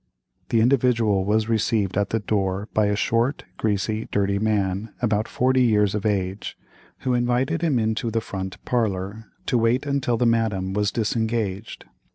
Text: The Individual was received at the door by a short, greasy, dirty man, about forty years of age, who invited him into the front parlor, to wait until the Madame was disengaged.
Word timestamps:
The 0.49 0.61
Individual 0.61 1.25
was 1.25 1.47
received 1.47 1.95
at 1.95 2.09
the 2.09 2.19
door 2.19 2.67
by 2.73 2.87
a 2.87 2.95
short, 2.95 3.43
greasy, 3.57 4.09
dirty 4.11 4.39
man, 4.39 4.89
about 4.99 5.27
forty 5.27 5.61
years 5.61 5.93
of 5.93 6.07
age, 6.07 6.57
who 7.01 7.13
invited 7.13 7.61
him 7.61 7.77
into 7.77 8.09
the 8.09 8.19
front 8.19 8.57
parlor, 8.65 9.25
to 9.45 9.59
wait 9.59 9.85
until 9.85 10.17
the 10.17 10.25
Madame 10.25 10.73
was 10.73 10.89
disengaged. 10.91 11.85